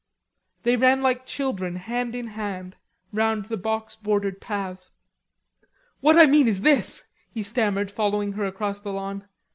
[0.63, 2.75] They ran like children, hand in hand,
[3.13, 4.89] round the box bordered paths.
[5.99, 9.27] "What I mean is this," he stammered, following her across the lawn.